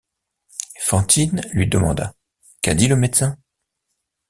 [0.79, 2.15] Fantine lui demanda:—
[2.63, 3.37] Qu’a dit le médecin?